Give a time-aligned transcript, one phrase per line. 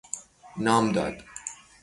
[0.57, 1.23] نام داد